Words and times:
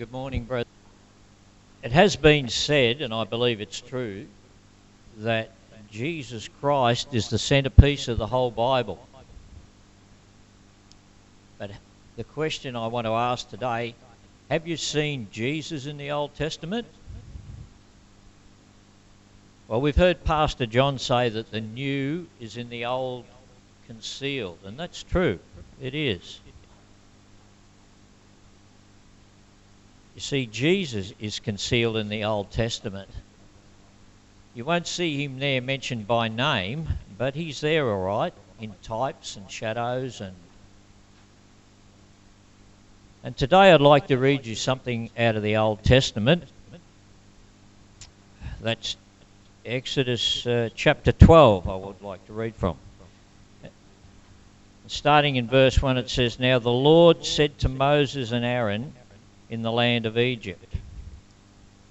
Good 0.00 0.12
morning, 0.12 0.44
brother. 0.44 0.66
It 1.82 1.92
has 1.92 2.16
been 2.16 2.48
said, 2.48 3.02
and 3.02 3.12
I 3.12 3.24
believe 3.24 3.60
it's 3.60 3.82
true, 3.82 4.28
that 5.18 5.50
Jesus 5.90 6.48
Christ 6.62 7.12
is 7.12 7.28
the 7.28 7.38
centerpiece 7.38 8.08
of 8.08 8.16
the 8.16 8.26
whole 8.26 8.50
Bible. 8.50 9.06
But 11.58 11.72
the 12.16 12.24
question 12.24 12.76
I 12.76 12.86
want 12.86 13.08
to 13.08 13.12
ask 13.12 13.50
today 13.50 13.94
have 14.48 14.66
you 14.66 14.78
seen 14.78 15.28
Jesus 15.32 15.84
in 15.84 15.98
the 15.98 16.12
Old 16.12 16.34
Testament? 16.34 16.86
Well, 19.68 19.82
we've 19.82 19.96
heard 19.96 20.24
Pastor 20.24 20.64
John 20.64 20.98
say 20.98 21.28
that 21.28 21.50
the 21.50 21.60
new 21.60 22.26
is 22.40 22.56
in 22.56 22.70
the 22.70 22.86
old 22.86 23.26
concealed, 23.86 24.60
and 24.64 24.80
that's 24.80 25.02
true. 25.02 25.40
It 25.78 25.94
is. 25.94 26.40
You 30.14 30.20
see, 30.20 30.46
Jesus 30.46 31.12
is 31.20 31.38
concealed 31.38 31.96
in 31.96 32.08
the 32.08 32.24
Old 32.24 32.50
Testament. 32.50 33.08
You 34.54 34.64
won't 34.64 34.86
see 34.86 35.22
him 35.22 35.38
there 35.38 35.60
mentioned 35.60 36.06
by 36.06 36.28
name, 36.28 36.88
but 37.16 37.34
he's 37.34 37.60
there 37.60 37.88
all 37.88 38.04
right, 38.04 38.34
in 38.60 38.74
types 38.82 39.36
and 39.36 39.50
shadows 39.50 40.20
and 40.20 40.34
and 43.22 43.36
today 43.36 43.70
I'd 43.70 43.82
like 43.82 44.06
to 44.06 44.16
read 44.16 44.46
you 44.46 44.54
something 44.54 45.10
out 45.18 45.36
of 45.36 45.42
the 45.42 45.58
Old 45.58 45.84
Testament. 45.84 46.44
That's 48.62 48.96
Exodus 49.66 50.46
uh, 50.46 50.70
chapter 50.74 51.12
12, 51.12 51.68
I 51.68 51.76
would 51.76 52.00
like 52.00 52.26
to 52.28 52.32
read 52.32 52.54
from. 52.54 52.78
Starting 54.86 55.36
in 55.36 55.48
verse 55.48 55.80
1, 55.80 55.98
it 55.98 56.08
says, 56.08 56.40
Now 56.40 56.58
the 56.58 56.70
Lord 56.70 57.26
said 57.26 57.58
to 57.58 57.68
Moses 57.68 58.32
and 58.32 58.44
Aaron 58.44 58.94
in 59.50 59.62
the 59.62 59.72
land 59.72 60.06
of 60.06 60.16
Egypt, 60.16 60.76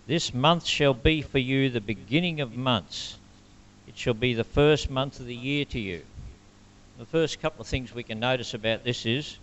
This 0.08 0.34
month 0.34 0.66
shall 0.66 0.94
be 0.94 1.22
for 1.22 1.38
you 1.38 1.70
the 1.70 1.82
beginning 1.82 2.40
of 2.40 2.56
months. 2.56 3.18
It 3.86 3.98
shall 3.98 4.14
be 4.14 4.34
the 4.34 4.46
first 4.46 4.90
month 4.90 5.20
of 5.20 5.26
the 5.28 5.36
year 5.36 5.66
to 5.66 5.80
you. 5.80 6.02
The 6.98 7.06
first 7.06 7.42
couple 7.42 7.62
of 7.62 7.68
things 7.68 7.94
we 7.94 8.04
can 8.04 8.20
notice 8.20 8.54
about 8.54 8.84
this 8.84 9.06
is 9.06 9.38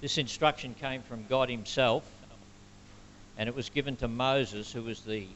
this 0.00 0.18
instruction 0.18 0.74
came 0.74 1.00
from 1.02 1.26
God 1.28 1.48
Himself, 1.48 2.04
and 3.38 3.48
it 3.48 3.54
was 3.54 3.70
given 3.70 3.96
to 3.96 4.08
Moses, 4.08 4.72
who 4.72 4.82
was 4.82 5.00
the 5.02 5.26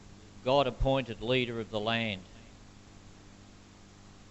God 0.44 0.66
appointed 0.66 1.22
leader 1.22 1.60
of 1.60 1.70
the 1.70 1.80
land. 1.80 2.20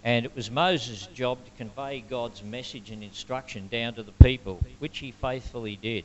And 0.03 0.25
it 0.25 0.35
was 0.35 0.51
Moses' 0.51 1.07
job 1.07 1.43
to 1.45 1.51
convey 1.57 2.01
God's 2.01 2.43
message 2.43 2.91
and 2.91 3.03
instruction 3.03 3.69
down 3.69 3.93
to 3.95 4.03
the 4.03 4.11
people, 4.11 4.59
which 4.79 4.99
he 4.99 5.11
faithfully 5.11 5.77
did. 5.77 6.03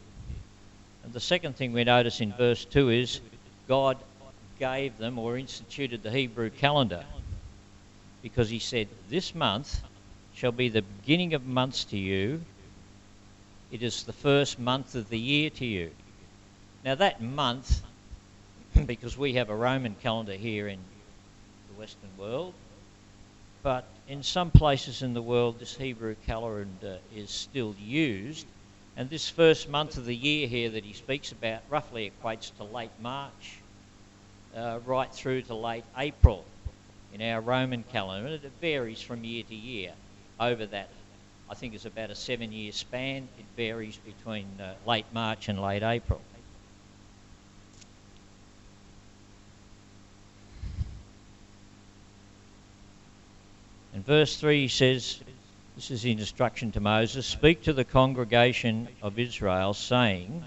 And 1.04 1.12
the 1.12 1.20
second 1.20 1.54
thing 1.56 1.72
we 1.72 1.84
notice 1.84 2.20
in 2.20 2.32
verse 2.32 2.64
2 2.64 2.88
is 2.88 3.20
God 3.68 3.98
gave 4.58 4.96
them 4.96 5.18
or 5.18 5.36
instituted 5.36 6.02
the 6.02 6.10
Hebrew 6.10 6.48
calendar 6.48 7.04
because 8.22 8.48
he 8.48 8.58
said, 8.58 8.88
This 9.10 9.34
month 9.34 9.82
shall 10.34 10.52
be 10.52 10.70
the 10.70 10.82
beginning 10.82 11.34
of 11.34 11.44
months 11.46 11.84
to 11.84 11.98
you, 11.98 12.40
it 13.70 13.82
is 13.82 14.04
the 14.04 14.12
first 14.14 14.58
month 14.58 14.94
of 14.94 15.10
the 15.10 15.18
year 15.18 15.50
to 15.50 15.66
you. 15.66 15.90
Now, 16.84 16.94
that 16.94 17.20
month, 17.20 17.82
because 18.86 19.18
we 19.18 19.34
have 19.34 19.50
a 19.50 19.56
Roman 19.56 19.96
calendar 19.96 20.34
here 20.34 20.68
in 20.68 20.78
the 21.68 21.78
Western 21.78 22.10
world, 22.16 22.54
but 23.62 23.84
in 24.08 24.22
some 24.22 24.50
places 24.50 25.02
in 25.02 25.12
the 25.12 25.22
world, 25.22 25.58
this 25.58 25.76
Hebrew 25.76 26.14
calendar 26.26 26.98
is 27.14 27.30
still 27.30 27.74
used. 27.78 28.46
And 28.96 29.10
this 29.10 29.28
first 29.28 29.68
month 29.68 29.96
of 29.96 30.06
the 30.06 30.14
year 30.14 30.46
here 30.46 30.70
that 30.70 30.84
he 30.84 30.92
speaks 30.92 31.32
about 31.32 31.62
roughly 31.68 32.10
equates 32.10 32.56
to 32.56 32.64
late 32.64 32.92
March, 33.00 33.58
uh, 34.56 34.78
right 34.86 35.12
through 35.12 35.42
to 35.42 35.54
late 35.54 35.84
April 35.98 36.44
in 37.12 37.20
our 37.20 37.40
Roman 37.40 37.82
calendar. 37.82 38.26
And 38.26 38.44
it 38.44 38.52
varies 38.60 39.00
from 39.00 39.24
year 39.24 39.42
to 39.48 39.54
year 39.54 39.92
over 40.38 40.66
that 40.66 40.88
I 41.50 41.54
think 41.54 41.74
is 41.74 41.86
about 41.86 42.10
a 42.10 42.14
seven 42.14 42.52
year 42.52 42.72
span. 42.72 43.28
It 43.38 43.44
varies 43.56 43.96
between 43.96 44.46
uh, 44.60 44.74
late 44.86 45.06
March 45.12 45.48
and 45.48 45.60
late 45.60 45.82
April. 45.82 46.20
In 53.94 54.02
verse 54.02 54.36
3 54.36 54.62
he 54.62 54.68
says, 54.68 55.20
This 55.76 55.90
is 55.90 56.02
the 56.02 56.12
instruction 56.12 56.70
to 56.72 56.80
Moses 56.80 57.26
Speak 57.26 57.64
to 57.64 57.72
the 57.72 57.84
congregation 57.84 58.86
of 59.02 59.18
Israel, 59.18 59.74
saying, 59.74 60.44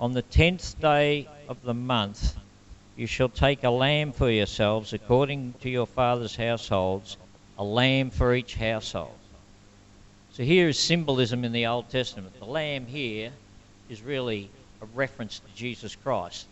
On 0.00 0.14
the 0.14 0.22
tenth 0.22 0.80
day 0.80 1.28
of 1.48 1.62
the 1.62 1.74
month 1.74 2.36
you 2.96 3.06
shall 3.06 3.28
take 3.28 3.62
a 3.62 3.70
lamb 3.70 4.10
for 4.10 4.28
yourselves 4.28 4.92
according 4.92 5.54
to 5.60 5.70
your 5.70 5.86
father's 5.86 6.34
households, 6.34 7.16
a 7.56 7.62
lamb 7.62 8.10
for 8.10 8.34
each 8.34 8.56
household. 8.56 9.14
So 10.32 10.42
here 10.42 10.68
is 10.68 10.78
symbolism 10.78 11.44
in 11.44 11.52
the 11.52 11.66
Old 11.66 11.88
Testament. 11.88 12.36
The 12.40 12.46
lamb 12.46 12.86
here 12.86 13.30
is 13.88 14.02
really 14.02 14.50
a 14.82 14.86
reference 14.86 15.38
to 15.38 15.54
Jesus 15.54 15.94
Christ. 15.94 16.46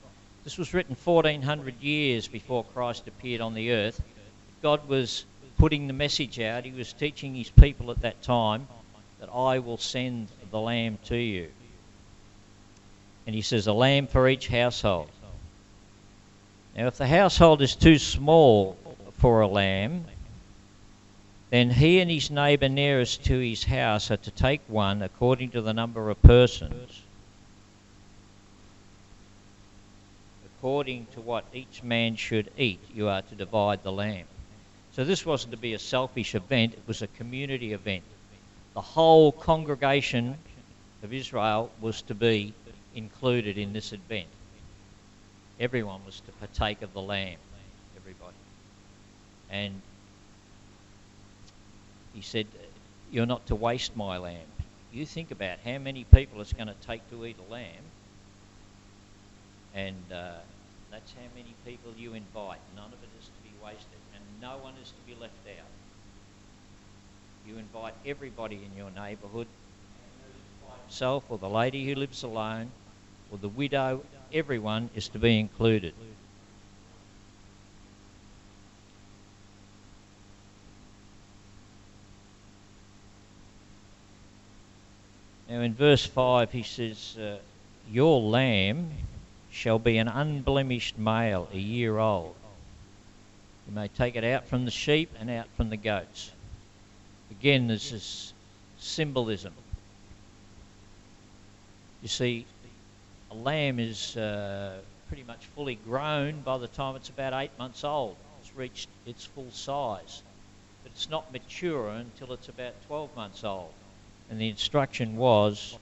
This 0.45 0.59
was 0.59 0.75
written 0.75 0.95
1400 1.03 1.81
years 1.81 2.29
before 2.29 2.63
Christ 2.63 3.09
appeared 3.09 3.41
on 3.41 3.55
the 3.55 3.73
earth. 3.73 4.01
God 4.63 4.87
was 4.87 5.25
putting 5.59 5.87
the 5.87 5.93
message 5.93 6.41
out. 6.41 6.65
He 6.65 6.73
was 6.73 6.93
teaching 6.93 7.35
his 7.35 7.51
people 7.51 7.91
at 7.91 8.01
that 8.01 8.23
time 8.23 8.67
that 9.21 9.29
I 9.33 9.59
will 9.59 9.79
send 9.79 10.29
the 10.51 10.61
lamb 10.61 10.99
to 11.05 11.17
you. 11.17 11.51
And 13.27 13.35
he 13.35 13.43
says, 13.43 13.67
a 13.67 13.73
lamb 13.73 14.07
for 14.07 14.29
each 14.29 14.49
household. 14.49 15.11
Now, 16.77 16.89
if 16.89 16.99
the 16.99 17.07
household 17.07 17.63
is 17.63 17.75
too 17.75 17.99
small 17.99 18.77
for 19.19 19.41
a 19.41 19.49
lamb, 19.49 20.07
then 21.51 21.71
he 21.71 22.01
and 22.01 22.11
his 22.11 22.31
neighbour 22.31 22.69
nearest 22.69 23.25
to 23.27 23.39
his 23.39 23.65
house 23.65 24.11
are 24.11 24.17
to 24.17 24.31
take 24.33 24.61
one 24.67 25.03
according 25.03 25.51
to 25.51 25.63
the 25.63 25.73
number 25.73 26.11
of 26.11 26.21
persons, 26.21 27.03
according 30.59 31.07
to 31.15 31.21
what 31.21 31.45
each 31.55 31.83
man 31.83 32.17
should 32.17 32.51
eat, 32.59 32.81
you 32.93 33.09
are 33.09 33.23
to 33.23 33.35
divide 33.37 33.85
the 33.85 33.93
lamb. 33.93 34.27
So 34.95 35.05
this 35.05 35.27
wasn't 35.27 35.51
to 35.51 35.57
be 35.57 35.75
a 35.75 35.79
selfish 35.79 36.37
event, 36.37 36.75
it 36.75 36.83
was 36.87 37.03
a 37.03 37.09
community 37.09 37.73
event. 37.73 38.05
The 38.75 38.81
whole 38.81 39.33
congregation 39.33 40.39
of 41.03 41.13
Israel 41.13 41.73
was 41.81 42.03
to 42.03 42.15
be 42.15 42.55
included 42.95 43.59
in 43.59 43.73
this 43.73 43.93
event. 43.93 44.29
Everyone 45.59 46.01
was 46.07 46.21
to 46.21 46.33
partake 46.33 46.83
of 46.83 46.93
the 46.93 47.01
lamb, 47.01 47.39
everybody. 47.97 48.37
And 49.51 49.83
he 52.15 52.23
said, 52.23 52.47
You're 53.11 53.27
not 53.27 53.47
to 53.47 53.57
waste 53.57 53.97
my 53.97 54.19
lamb. 54.19 54.47
You 54.93 55.07
think 55.07 55.33
about 55.33 55.59
how 55.65 55.79
many 55.79 56.05
people 56.05 56.41
it's 56.41 56.53
going 56.53 56.69
to 56.69 56.87
take 56.87 57.09
to 57.11 57.27
eat 57.27 57.37
a 57.49 57.53
lamb, 57.53 57.85
and 59.75 60.05
uh, 60.13 60.35
that's 60.93 61.13
how 61.15 61.27
many 61.35 61.53
people 61.67 61.93
you 61.99 62.15
invite. 62.15 62.61
None 62.77 62.87
of 62.87 62.93
it 63.03 63.09
is 63.19 63.27
to 63.27 63.43
be 63.43 63.51
wasted, 63.61 64.04
no 64.45 64.59
one 64.59 64.75
is 64.83 64.91
to 64.91 65.01
be 65.07 65.19
left 65.19 65.33
out. 65.59 65.65
You 67.49 67.57
invite 67.57 67.95
everybody 68.05 68.57
in 68.57 68.77
your 68.77 68.91
neighbourhood, 68.91 69.47
himself 70.83 71.25
or 71.31 71.39
the 71.39 71.49
lady 71.49 71.87
who 71.87 71.95
lives 71.95 72.23
alone, 72.23 72.71
or 73.33 73.39
the 73.39 73.49
widow, 73.49 74.05
everyone 74.35 74.91
is 74.95 75.09
to 75.09 75.19
be 75.19 75.41
included. 75.41 75.95
Now, 85.49 85.61
in 85.61 85.73
verse 85.73 86.05
5, 86.05 86.53
he 86.53 86.63
says, 86.63 87.17
uh, 87.17 87.39
Your 87.91 88.21
lamb 88.21 88.91
shall 89.51 89.79
be 89.79 89.97
an 89.97 90.09
unblemished 90.09 90.99
male, 90.99 91.49
a 91.51 91.59
year 91.59 91.97
old. 91.97 92.35
You 93.67 93.75
may 93.75 93.89
take 93.89 94.17
it 94.17 94.25
out 94.25 94.47
from 94.47 94.65
the 94.65 94.71
sheep 94.71 95.11
and 95.19 95.31
out 95.31 95.47
from 95.57 95.71
the 95.71 95.77
goats. 95.77 96.31
Again, 97.31 97.67
this 97.67 97.93
is 97.93 98.33
symbolism. 98.79 99.53
You 102.03 102.09
see, 102.09 102.47
a 103.31 103.35
lamb 103.35 103.79
is 103.79 104.17
uh, 104.17 104.79
pretty 105.09 105.25
much 105.25 105.47
fully 105.55 105.77
grown 105.77 106.41
by 106.43 106.59
the 106.59 106.69
time 106.69 106.97
it's 106.97 107.09
about 107.09 107.33
eight 107.33 107.59
months 107.59 107.85
old. 107.85 108.17
It's 108.41 108.55
reached 108.55 108.89
its 109.07 109.25
full 109.25 109.51
size. 109.51 110.23
But 110.83 110.93
it's 110.93 111.09
not 111.09 111.33
mature 111.33 111.89
until 111.89 112.33
it's 112.33 112.49
about 112.49 112.75
12 112.87 113.17
months 113.17 113.45
old 113.45 113.73
and 114.31 114.41
the 114.41 114.49
instruction 114.49 115.17
was 115.17 115.79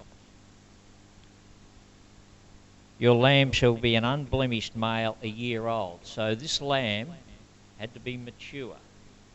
your 2.99 3.15
lamb 3.15 3.51
shall 3.53 3.75
be 3.75 3.95
an 3.95 4.05
unblemished 4.05 4.77
male 4.77 5.17
a 5.23 5.29
year 5.29 5.67
old. 5.67 6.01
So 6.05 6.35
this 6.35 6.61
lamb 6.61 7.09
had 7.83 7.95
to 7.95 8.01
be 8.01 8.17
mature. 8.17 8.77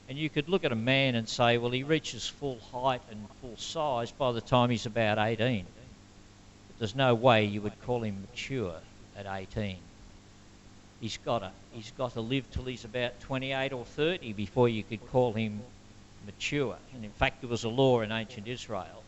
And 0.07 0.17
you 0.17 0.29
could 0.29 0.47
look 0.47 0.63
at 0.63 0.71
a 0.71 0.75
man 0.75 1.15
and 1.15 1.27
say, 1.27 1.57
well, 1.57 1.69
he 1.69 1.83
reaches 1.83 2.25
full 2.25 2.57
height 2.71 3.01
and 3.11 3.27
full 3.41 3.57
size 3.57 4.09
by 4.13 4.31
the 4.31 4.39
time 4.39 4.69
he's 4.69 4.85
about 4.85 5.17
18. 5.17 5.65
But 5.65 6.79
there's 6.79 6.95
no 6.95 7.13
way 7.13 7.43
you 7.43 7.61
would 7.61 7.77
call 7.81 8.03
him 8.03 8.21
mature 8.21 8.75
at 9.17 9.25
18. 9.29 9.75
He's 11.01 11.17
got 11.17 11.39
to, 11.39 11.51
he's 11.73 11.91
got 11.97 12.13
to 12.13 12.21
live 12.21 12.49
till 12.49 12.63
he's 12.63 12.85
about 12.85 13.19
28 13.19 13.73
or 13.73 13.83
30 13.83 14.31
before 14.31 14.69
you 14.69 14.81
could 14.81 15.05
call 15.11 15.33
him 15.33 15.59
mature. 16.25 16.77
And 16.95 17.03
in 17.03 17.11
fact, 17.11 17.41
there 17.41 17.49
was 17.49 17.65
a 17.65 17.69
law 17.69 17.99
in 17.99 18.13
ancient 18.13 18.47
Israel 18.47 19.03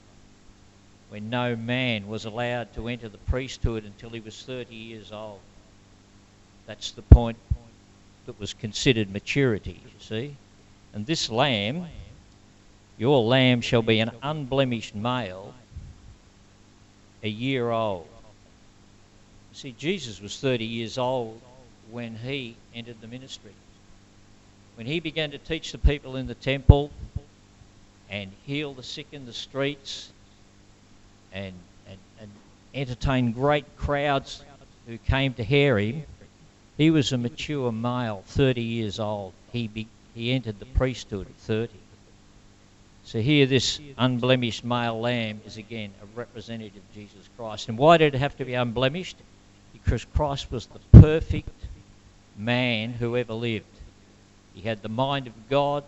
when 1.08 1.30
no 1.30 1.56
man 1.56 2.10
was 2.10 2.26
allowed 2.26 2.74
to 2.76 2.90
enter 2.90 3.08
the 3.08 3.18
priesthood 3.20 3.86
until 3.86 4.10
he 4.10 4.20
was 4.20 4.44
30 4.44 4.76
years 4.76 5.14
old. 5.14 5.40
That's 6.68 6.92
the 6.92 7.04
point 7.04 7.38
that 8.30 8.40
was 8.40 8.54
considered 8.54 9.10
maturity, 9.12 9.82
you 9.84 10.00
see. 10.00 10.36
And 10.94 11.04
this 11.08 11.32
lamb, 11.32 11.88
your 13.00 13.24
lamb 13.24 13.60
shall 13.60 13.82
be 13.82 14.00
an 14.02 14.12
unblemished 14.22 14.94
male, 14.94 15.56
a 17.24 17.28
year 17.28 17.72
old. 17.72 18.08
See, 19.54 19.74
Jesus 19.80 20.22
was 20.22 20.40
30 20.40 20.64
years 20.64 21.00
old 21.00 21.42
when 21.90 22.16
he 22.18 22.56
entered 22.76 23.02
the 23.02 23.08
ministry. 23.08 23.54
When 24.76 24.86
he 24.86 25.00
began 25.00 25.32
to 25.32 25.40
teach 25.40 25.72
the 25.72 25.80
people 25.80 26.16
in 26.16 26.28
the 26.28 26.36
temple 26.36 26.92
and 28.12 28.32
heal 28.46 28.76
the 28.76 28.84
sick 28.84 29.08
in 29.12 29.26
the 29.26 29.34
streets 29.34 30.12
and, 31.34 31.56
and, 31.88 31.98
and 32.22 32.30
entertain 32.76 33.32
great 33.32 33.66
crowds 33.76 34.44
who 34.86 35.00
came 35.00 35.34
to 35.34 35.44
hear 35.44 35.80
him, 35.80 36.04
he 36.80 36.92
was 36.92 37.12
a 37.12 37.18
mature 37.18 37.74
male, 37.74 38.24
30 38.26 38.62
years 38.62 39.02
old. 39.02 39.34
He, 39.52 39.68
be, 39.68 39.86
he 40.16 40.32
entered 40.32 40.60
the 40.60 40.66
priesthood 40.66 41.28
at 41.28 41.36
30. 41.36 41.74
So 43.04 43.20
here, 43.20 43.46
this 43.46 43.82
unblemished 43.98 44.64
male 44.64 44.98
lamb 44.98 45.42
is 45.46 45.58
again 45.58 45.92
a 46.02 46.06
representative 46.18 46.78
of 46.78 46.94
Jesus 46.94 47.28
Christ. 47.36 47.68
And 47.68 47.78
why 47.78 47.98
did 47.98 48.16
it 48.16 48.20
have 48.20 48.38
to 48.38 48.46
be 48.46 48.54
unblemished? 48.54 49.18
Because 49.74 50.06
Christ 50.06 50.50
was 50.54 50.68
the 50.68 50.80
perfect 51.02 51.50
man 52.38 52.94
who 52.94 53.18
ever 53.18 53.34
lived. 53.34 53.66
He 54.56 54.62
had 54.62 54.82
the 54.82 54.88
mind 54.88 55.28
of 55.28 55.50
God 55.50 55.84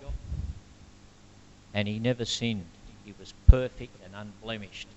and 1.74 1.88
he 1.88 2.00
never 2.00 2.26
sinned. 2.26 2.66
He 3.06 3.14
was 3.18 3.34
perfect 3.48 3.96
and 4.04 4.14
unblemished. 4.14 4.90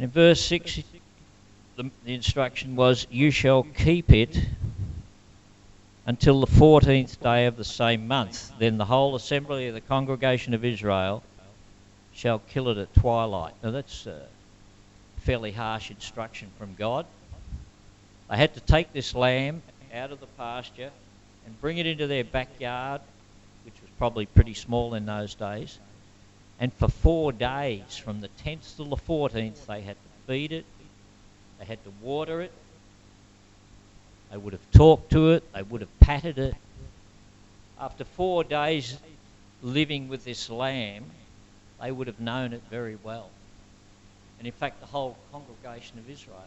And 0.00 0.06
in 0.06 0.12
verse 0.12 0.40
6, 0.40 0.80
the, 1.76 1.90
the 2.06 2.14
instruction 2.14 2.74
was, 2.74 3.06
You 3.10 3.30
shall 3.30 3.64
keep 3.64 4.10
it 4.10 4.34
until 6.06 6.40
the 6.40 6.46
14th 6.46 7.20
day 7.20 7.44
of 7.44 7.58
the 7.58 7.66
same 7.66 8.08
month. 8.08 8.50
Then 8.58 8.78
the 8.78 8.86
whole 8.86 9.14
assembly 9.14 9.68
of 9.68 9.74
the 9.74 9.82
congregation 9.82 10.54
of 10.54 10.64
Israel 10.64 11.22
shall 12.14 12.38
kill 12.38 12.70
it 12.70 12.78
at 12.78 12.94
twilight. 12.94 13.52
Now 13.62 13.72
that's 13.72 14.06
a 14.06 14.22
fairly 15.18 15.52
harsh 15.52 15.90
instruction 15.90 16.48
from 16.56 16.74
God. 16.78 17.04
They 18.30 18.38
had 18.38 18.54
to 18.54 18.60
take 18.60 18.94
this 18.94 19.14
lamb 19.14 19.60
out 19.92 20.12
of 20.12 20.20
the 20.20 20.28
pasture 20.38 20.92
and 21.44 21.60
bring 21.60 21.76
it 21.76 21.84
into 21.84 22.06
their 22.06 22.24
backyard, 22.24 23.02
which 23.66 23.78
was 23.82 23.90
probably 23.98 24.24
pretty 24.24 24.54
small 24.54 24.94
in 24.94 25.04
those 25.04 25.34
days. 25.34 25.78
And 26.60 26.70
for 26.74 26.88
four 26.88 27.32
days, 27.32 27.96
from 27.96 28.20
the 28.20 28.28
10th 28.44 28.76
to 28.76 28.84
the 28.84 28.96
14th, 28.96 29.64
they 29.64 29.80
had 29.80 29.96
to 29.96 30.26
feed 30.26 30.52
it, 30.52 30.66
they 31.58 31.64
had 31.64 31.82
to 31.84 31.92
water 32.02 32.42
it, 32.42 32.52
they 34.30 34.36
would 34.36 34.52
have 34.52 34.70
talked 34.70 35.10
to 35.12 35.30
it, 35.30 35.52
they 35.54 35.62
would 35.62 35.80
have 35.80 36.00
patted 36.00 36.38
it. 36.38 36.54
After 37.80 38.04
four 38.04 38.44
days 38.44 38.98
living 39.62 40.08
with 40.08 40.22
this 40.24 40.50
lamb, 40.50 41.04
they 41.80 41.90
would 41.90 42.06
have 42.06 42.20
known 42.20 42.52
it 42.52 42.62
very 42.70 42.98
well. 43.02 43.30
And 44.38 44.46
in 44.46 44.52
fact, 44.52 44.80
the 44.80 44.86
whole 44.86 45.16
congregation 45.32 45.98
of 45.98 46.10
Israel 46.10 46.44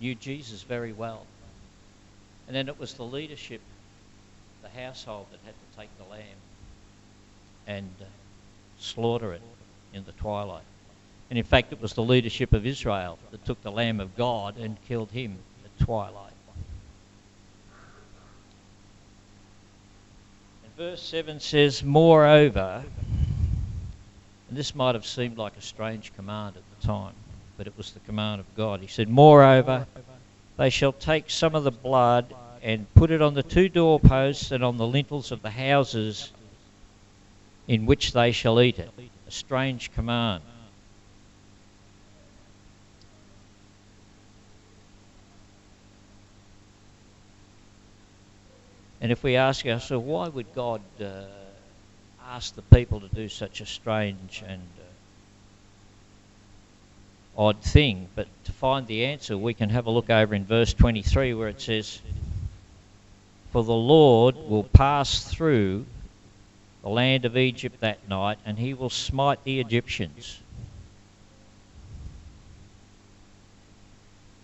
knew 0.00 0.16
Jesus 0.16 0.62
very 0.62 0.92
well. 0.92 1.24
And 2.48 2.56
then 2.56 2.68
it 2.68 2.78
was 2.78 2.94
the 2.94 3.04
leadership, 3.04 3.60
the 4.62 4.68
household, 4.68 5.26
that 5.30 5.38
had 5.44 5.54
to 5.54 5.78
take 5.78 5.96
the 5.96 6.10
lamb 6.10 6.38
and 7.68 7.90
uh, 8.00 8.04
slaughter 8.78 9.32
it 9.32 9.42
in 9.92 10.04
the 10.04 10.12
twilight. 10.12 10.64
And 11.30 11.38
in 11.38 11.44
fact, 11.44 11.72
it 11.72 11.80
was 11.80 11.94
the 11.94 12.02
leadership 12.02 12.52
of 12.52 12.66
Israel 12.66 13.18
that 13.30 13.44
took 13.44 13.60
the 13.62 13.72
Lamb 13.72 14.00
of 14.00 14.16
God 14.16 14.56
and 14.56 14.76
killed 14.86 15.10
him 15.10 15.38
at 15.64 15.84
twilight. 15.84 16.32
And 20.64 20.76
verse 20.76 21.02
7 21.02 21.40
says, 21.40 21.82
Moreover, 21.82 22.84
and 24.48 24.56
this 24.56 24.74
might 24.74 24.94
have 24.94 25.06
seemed 25.06 25.38
like 25.38 25.56
a 25.56 25.62
strange 25.62 26.14
command 26.14 26.56
at 26.56 26.62
the 26.80 26.86
time, 26.86 27.14
but 27.56 27.66
it 27.66 27.72
was 27.76 27.92
the 27.92 28.00
command 28.00 28.40
of 28.40 28.56
God. 28.56 28.80
He 28.80 28.86
said, 28.86 29.08
Moreover, 29.08 29.86
they 30.56 30.70
shall 30.70 30.92
take 30.92 31.28
some 31.28 31.54
of 31.54 31.64
the 31.64 31.72
blood 31.72 32.32
and 32.62 32.92
put 32.94 33.10
it 33.10 33.20
on 33.20 33.34
the 33.34 33.42
two 33.42 33.68
doorposts 33.68 34.52
and 34.52 34.62
on 34.62 34.76
the 34.76 34.86
lintels 34.86 35.32
of 35.32 35.42
the 35.42 35.50
houses 35.50 36.32
in 37.68 37.86
which 37.86 38.12
they 38.12 38.32
shall 38.32 38.60
eat 38.60 38.78
it. 38.78 38.90
A 39.26 39.30
strange 39.30 39.92
command. 39.92 40.42
And 49.00 49.12
if 49.12 49.22
we 49.22 49.36
ask 49.36 49.66
ourselves, 49.66 50.04
why 50.04 50.28
would 50.28 50.52
God 50.54 50.80
uh, 51.00 51.24
ask 52.28 52.54
the 52.54 52.62
people 52.62 53.00
to 53.00 53.08
do 53.08 53.28
such 53.28 53.60
a 53.60 53.66
strange 53.66 54.42
and 54.46 54.62
uh, 57.36 57.40
odd 57.40 57.60
thing? 57.60 58.08
But 58.14 58.26
to 58.44 58.52
find 58.52 58.86
the 58.86 59.04
answer, 59.04 59.36
we 59.36 59.54
can 59.54 59.70
have 59.70 59.86
a 59.86 59.90
look 59.90 60.08
over 60.08 60.34
in 60.34 60.44
verse 60.44 60.72
23 60.72 61.34
where 61.34 61.48
it 61.48 61.60
says, 61.60 62.00
For 63.52 63.62
the 63.62 63.74
Lord 63.74 64.36
will 64.36 64.64
pass 64.64 65.22
through 65.22 65.84
the 66.86 66.92
land 66.92 67.24
of 67.24 67.36
Egypt 67.36 67.80
that 67.80 68.08
night, 68.08 68.38
and 68.46 68.60
he 68.60 68.72
will 68.72 68.88
smite 68.88 69.42
the 69.42 69.58
Egyptians. 69.58 70.38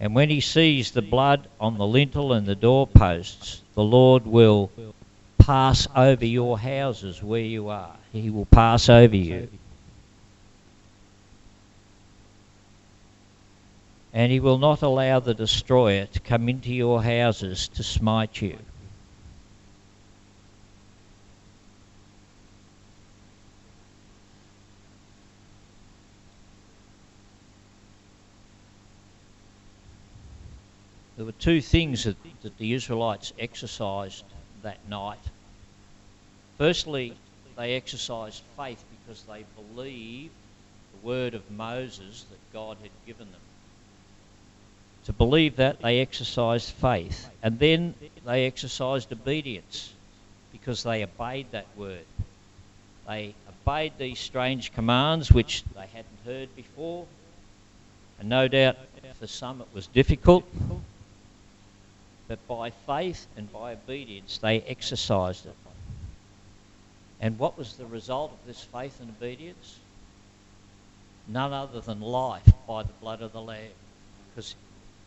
And 0.01 0.13
when 0.13 0.29
he 0.29 0.41
sees 0.41 0.91
the 0.91 1.03
blood 1.03 1.47
on 1.61 1.79
the 1.79 1.87
lintel 1.87 2.33
and 2.33 2.45
the 2.45 2.57
doorposts, 2.57 3.63
the 3.75 3.85
Lord 3.85 4.27
will 4.27 4.73
pass 5.39 5.87
over 5.95 6.27
your 6.27 6.59
houses 6.59 7.23
where 7.23 7.45
you 7.45 7.69
are. 7.69 7.95
He 8.13 8.29
will 8.29 8.47
pass 8.47 8.89
over 8.89 9.15
you. 9.15 9.49
And 14.13 14.33
he 14.33 14.41
will 14.41 14.59
not 14.59 14.83
allow 14.83 15.21
the 15.21 15.33
destroyer 15.33 16.07
to 16.07 16.19
come 16.19 16.49
into 16.49 16.75
your 16.75 17.05
houses 17.05 17.69
to 17.69 17.85
smite 17.85 18.43
you. 18.43 18.59
There 31.23 31.27
were 31.27 31.33
two 31.39 31.61
things 31.61 32.03
that, 32.03 32.17
that 32.43 32.59
the 32.59 32.73
Israelites 32.73 33.33
exercised 33.39 34.25
that 34.65 34.79
night. 34.89 35.21
Firstly, 36.59 37.15
they 37.57 37.75
exercised 37.75 38.43
faith 38.57 38.83
because 39.07 39.23
they 39.23 39.45
believed 39.55 40.35
the 40.91 41.07
word 41.07 41.35
of 41.35 41.49
Moses 41.49 42.25
that 42.29 42.53
God 42.53 42.77
had 42.83 42.91
given 43.07 43.31
them. 43.31 43.41
To 45.05 45.13
believe 45.13 45.55
that, 45.57 45.81
they 45.81 46.01
exercised 46.01 46.73
faith. 46.73 47.31
And 47.41 47.57
then 47.57 47.95
they 48.27 48.47
exercised 48.47 49.13
obedience 49.13 49.93
because 50.51 50.83
they 50.83 51.05
obeyed 51.05 51.53
that 51.53 51.67
word. 51.77 52.05
They 53.07 53.37
obeyed 53.49 53.93
these 53.97 54.19
strange 54.19 54.73
commands 54.73 55.31
which 55.31 55.63
they 55.77 55.87
hadn't 55.87 56.19
heard 56.25 56.49
before. 56.57 57.07
And 58.19 58.29
no 58.29 58.49
doubt 58.49 58.77
for 59.21 59.29
some 59.29 59.61
it 59.61 59.69
was 59.73 59.87
difficult, 59.87 60.45
but 62.33 62.49
by 62.49 62.71
faith 62.71 63.27
and 63.37 63.53
by 63.53 63.73
obedience 63.75 64.39
they 64.39 64.63
exercised 64.63 65.45
it. 65.45 65.55
And 67.21 67.39
what 67.39 67.59
was 67.59 67.75
the 67.75 67.85
result 67.85 68.33
of 68.33 68.47
this 68.47 68.65
faith 68.65 68.99
and 69.03 69.11
obedience? 69.11 69.79
None 71.29 71.53
other 71.53 71.83
than 71.83 72.01
life 72.01 72.51
by 72.67 72.85
the 72.85 72.93
blood 73.03 73.21
of 73.21 73.33
the 73.33 73.43
Lamb. 73.43 73.69
Because 74.31 74.55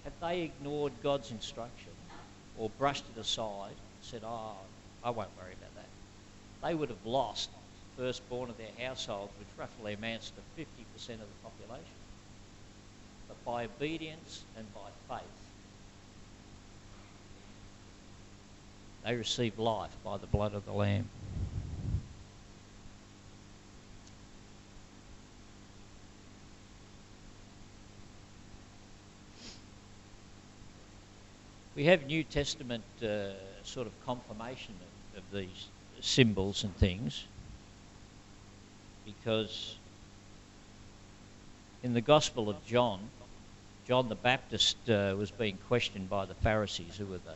had 0.03 0.13
they 0.21 0.43
ignored 0.43 0.93
God's 1.01 1.31
instruction 1.31 1.93
or 2.59 2.69
brushed 2.77 3.05
it 3.15 3.19
aside 3.19 3.71
and 3.71 4.03
said, 4.03 4.21
Oh, 4.23 4.51
I 5.03 5.09
won't 5.09 5.35
worry 5.35 5.53
about 5.53 5.75
that, 5.77 6.67
they 6.67 6.75
would 6.75 6.89
have 6.89 7.05
lost 7.07 7.49
the 7.97 8.03
firstborn 8.03 8.51
of 8.51 8.57
their 8.59 8.87
household, 8.87 9.29
which 9.39 9.47
roughly 9.57 9.93
amounts 9.93 10.31
to 10.31 10.61
50% 10.61 11.13
of 11.13 11.19
the 11.21 11.41
population. 11.43 11.97
But 13.27 13.43
by 13.43 13.65
obedience 13.65 14.43
and 14.55 14.67
by 14.75 15.17
faith, 15.17 15.44
They 19.05 19.13
receive 19.13 19.59
life 19.59 19.95
by 20.03 20.17
the 20.17 20.25
blood 20.25 20.55
of 20.55 20.65
the 20.65 20.71
Lamb. 20.71 21.07
We 31.75 31.85
have 31.85 32.07
New 32.07 32.23
Testament 32.23 32.83
uh, 33.03 33.33
sort 33.63 33.85
of 33.85 33.93
confirmation 34.07 34.73
of, 35.13 35.19
of 35.19 35.31
these 35.31 35.67
symbols 36.01 36.63
and 36.63 36.75
things 36.77 37.25
because 39.05 39.75
in 41.83 41.93
the 41.93 42.01
Gospel 42.01 42.49
of 42.49 42.65
John, 42.65 43.01
John 43.85 44.09
the 44.09 44.15
Baptist 44.15 44.77
uh, 44.89 45.13
was 45.15 45.29
being 45.29 45.59
questioned 45.67 46.09
by 46.09 46.25
the 46.25 46.33
Pharisees, 46.33 46.95
who 46.97 47.05
were 47.05 47.19
the 47.19 47.35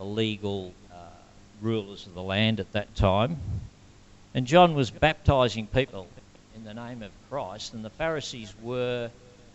the 0.00 0.06
legal 0.06 0.72
uh, 0.90 0.96
rulers 1.60 2.06
of 2.06 2.14
the 2.14 2.22
land 2.22 2.58
at 2.58 2.72
that 2.72 2.92
time. 2.96 3.36
And 4.32 4.46
John 4.46 4.74
was 4.74 4.90
baptizing 4.90 5.66
people 5.66 6.08
in 6.56 6.64
the 6.64 6.72
name 6.72 7.02
of 7.02 7.10
Christ, 7.28 7.74
and 7.74 7.84
the 7.84 7.90
Pharisees 7.90 8.54
were 8.62 9.10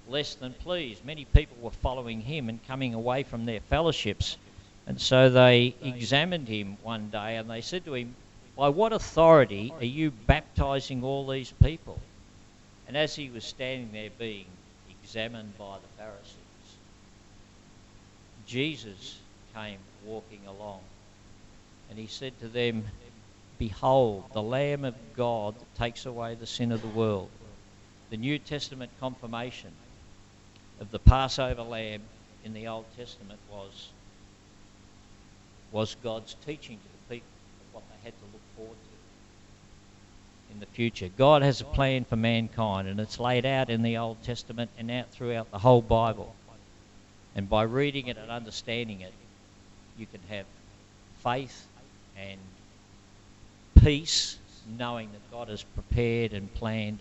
less 0.08 0.36
than 0.36 0.54
pleased. 0.54 1.04
Many 1.04 1.26
people 1.26 1.58
were 1.60 1.72
following 1.72 2.22
him 2.22 2.48
and 2.48 2.64
coming 2.68 2.94
away 2.94 3.24
from 3.24 3.46
their 3.46 3.60
fellowships. 3.60 4.38
And 4.86 5.02
so 5.02 5.32
they 5.32 5.74
examined 5.82 6.48
him 6.48 6.78
one 6.84 7.10
day 7.10 7.38
and 7.38 7.50
they 7.50 7.62
said 7.62 7.84
to 7.86 7.96
him, 7.96 8.14
By 8.56 8.70
what 8.70 8.94
authority 8.94 9.74
are 9.76 9.84
you 9.84 10.12
baptizing 10.12 11.04
all 11.04 11.26
these 11.26 11.52
people? 11.64 11.98
And 12.88 12.96
as 12.96 13.16
he 13.16 13.32
was 13.32 13.44
standing 13.46 13.92
there 13.92 14.12
being 14.20 14.46
examined 15.02 15.58
by 15.58 15.78
the 15.78 16.04
Pharisees, 16.04 16.38
Jesus 18.46 19.18
came 19.56 19.80
walking 20.06 20.42
along 20.48 20.82
and 21.90 21.98
he 21.98 22.08
said 22.08 22.38
to 22.40 22.48
them, 22.48 22.84
Behold, 23.58 24.26
the 24.34 24.42
Lamb 24.42 24.84
of 24.84 24.96
God 25.16 25.56
that 25.56 25.76
takes 25.76 26.06
away 26.06 26.36
the 26.36 26.48
sin 26.48 26.72
of 26.72 26.82
the 26.82 26.88
world. 26.88 27.30
The 28.10 28.18
New 28.18 28.38
Testament 28.38 28.92
confirmation 29.00 29.72
of 30.80 30.92
the 30.92 31.00
Passover 31.00 31.62
lamb 31.62 32.02
in 32.44 32.54
the 32.54 32.68
Old 32.68 32.86
Testament 32.98 33.40
was, 33.50 33.90
was 35.72 35.96
God's 36.04 36.36
teaching 36.46 36.78
to 36.78 36.84
the 36.84 37.16
people 37.16 37.28
of 37.62 37.76
what 37.76 37.84
they 37.90 38.04
had 38.04 38.14
to 38.14 38.26
look 38.34 38.42
forward 38.58 38.76
to 38.76 40.54
in 40.54 40.60
the 40.60 40.66
future. 40.68 41.10
God 41.18 41.42
has 41.42 41.62
a 41.62 41.66
plan 41.66 42.04
for 42.04 42.16
mankind, 42.16 42.88
and 42.88 43.00
it's 43.00 43.20
laid 43.20 43.46
out 43.46 43.70
in 43.70 43.82
the 43.82 43.98
Old 43.98 44.22
Testament 44.24 44.70
and 44.78 44.92
out 44.92 45.12
throughout 45.12 45.50
the 45.52 45.60
whole 45.60 45.82
Bible. 45.82 46.36
And 47.36 47.50
by 47.50 47.64
reading 47.64 48.08
it 48.08 48.18
and 48.18 48.32
understanding 48.32 49.02
it, 49.02 49.14
you 49.98 50.06
can 50.06 50.22
have 50.30 50.46
faith 51.24 51.66
and 52.18 52.40
peace, 53.82 54.38
knowing 54.78 55.12
that 55.12 55.32
God 55.32 55.50
has 55.50 55.64
prepared 55.64 56.34
and 56.34 56.54
planned 56.56 57.00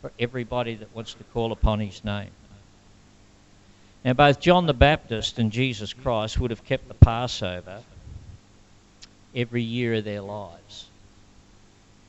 for 0.00 0.12
everybody 0.18 0.74
that 0.74 0.94
wants 0.94 1.14
to 1.14 1.24
call 1.24 1.52
upon 1.52 1.80
His 1.80 2.04
name. 2.04 2.30
Now, 4.04 4.12
both 4.12 4.38
John 4.38 4.66
the 4.66 4.74
Baptist 4.74 5.38
and 5.38 5.50
Jesus 5.50 5.92
Christ 5.94 6.38
would 6.38 6.50
have 6.50 6.64
kept 6.64 6.88
the 6.88 6.94
Passover 6.94 7.82
every 9.34 9.62
year 9.62 9.94
of 9.94 10.04
their 10.04 10.20
lives 10.20 10.86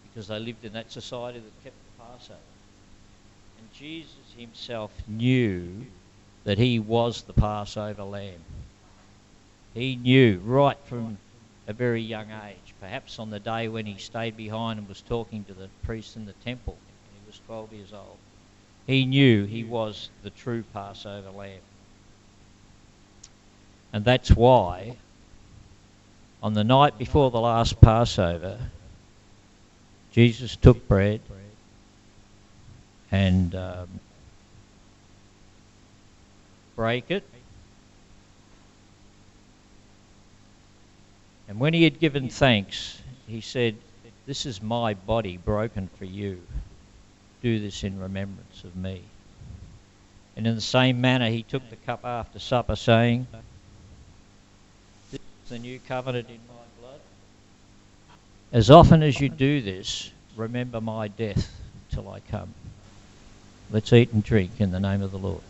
because 0.04 0.28
they 0.28 0.40
lived 0.40 0.66
in 0.66 0.74
that 0.74 0.92
society 0.92 1.40
that 1.40 1.64
kept 1.64 1.76
the 1.76 2.04
Passover. 2.04 2.40
And 3.60 3.74
Jesus 3.74 4.12
himself 4.38 4.92
knew 5.08 5.86
that 6.44 6.58
he 6.58 6.80
was 6.80 7.22
the 7.24 7.34
Passover 7.34 8.04
lamb. 8.04 8.44
He 9.76 9.98
knew 9.98 10.40
right 10.46 10.78
from 10.86 11.18
a 11.68 11.74
very 11.74 12.02
young 12.02 12.32
age, 12.32 12.74
perhaps 12.80 13.20
on 13.20 13.30
the 13.30 13.42
day 13.42 13.68
when 13.68 13.86
he 13.86 13.98
stayed 13.98 14.38
behind 14.38 14.80
and 14.80 14.88
was 14.88 15.02
talking 15.02 15.44
to 15.44 15.54
the 15.54 15.68
priests 15.84 16.16
in 16.16 16.26
the 16.26 16.34
temple 16.46 16.78
when 16.78 17.22
he 17.22 17.28
was 17.28 17.40
12 17.46 17.74
years 17.74 17.94
old. 17.94 18.18
He 18.88 19.06
knew 19.06 19.44
he 19.44 19.66
was 19.66 20.10
the 20.24 20.30
true 20.30 20.64
Passover 20.74 21.30
lamb. 21.30 21.60
And 23.92 24.06
that's 24.06 24.32
why 24.32 24.96
on 26.42 26.54
the 26.54 26.64
night 26.64 26.98
before 26.98 27.30
the 27.30 27.42
last 27.42 27.82
Passover, 27.82 28.58
Jesus 30.14 30.56
took 30.56 30.88
bread 30.88 31.20
and 33.12 33.54
um, 33.56 33.88
break 36.78 37.12
it 37.12 37.26
And 41.48 41.60
when 41.60 41.74
he 41.74 41.84
had 41.84 42.00
given 42.00 42.30
thanks, 42.30 43.02
he 43.28 43.42
said, 43.42 43.76
This 44.26 44.46
is 44.46 44.62
my 44.62 44.94
body 44.94 45.38
broken 45.38 45.90
for 45.98 46.06
you. 46.06 46.42
Do 47.42 47.60
this 47.60 47.84
in 47.84 48.00
remembrance 48.00 48.64
of 48.64 48.76
me. 48.76 49.04
And 50.36 50.48
in 50.48 50.56
the 50.56 50.62
same 50.62 51.00
manner, 51.00 51.30
he 51.30 51.44
took 51.44 51.70
the 51.70 51.76
cup 51.76 52.04
after 52.04 52.40
supper, 52.40 52.76
saying, 52.76 53.28
This 55.12 55.22
is 55.44 55.50
the 55.50 55.60
new 55.60 55.80
covenant 55.80 56.30
in 56.30 56.40
my 56.48 56.82
blood. 56.82 57.00
As 58.52 58.72
often 58.72 59.04
as 59.04 59.20
you 59.22 59.30
do 59.30 59.62
this, 59.62 60.12
remember 60.36 60.82
my 60.82 61.08
death 61.08 61.52
till 61.92 62.10
I 62.10 62.20
come. 62.20 62.54
Let's 63.70 63.94
eat 63.94 64.12
and 64.12 64.24
drink 64.24 64.60
in 64.60 64.72
the 64.72 64.80
name 64.80 65.02
of 65.02 65.12
the 65.12 65.18
Lord. 65.18 65.42